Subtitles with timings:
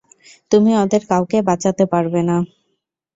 [0.51, 2.37] তুমি ওদের কাউকে বাঁচাতে পারবে না।